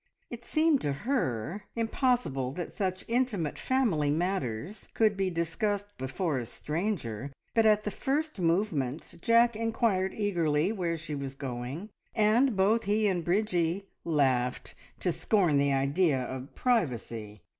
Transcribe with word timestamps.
It 0.31 0.43
seemed 0.43 0.81
to 0.81 0.93
her 1.05 1.65
impossible 1.75 2.53
that 2.53 2.73
such 2.73 3.05
intimate 3.07 3.59
family 3.59 4.11
affairs 4.11 4.89
could 4.95 5.15
be 5.15 5.29
discussed 5.29 5.95
before 5.99 6.39
a 6.39 6.47
stranger, 6.47 7.31
but 7.53 7.67
at 7.67 7.83
the 7.83 7.91
first 7.91 8.39
movement 8.39 9.19
Jack 9.21 9.55
inquired 9.55 10.15
eagerly 10.15 10.71
where 10.71 10.97
she 10.97 11.13
was 11.13 11.35
going, 11.35 11.91
and 12.15 12.55
both 12.57 12.85
he 12.85 13.07
and 13.07 13.23
Bridgie 13.23 13.85
laughed 14.03 14.73
to 15.01 15.11
scorn 15.11 15.59
the 15.59 15.71
idea 15.71 16.19
of 16.19 16.55
privacy. 16.55 17.43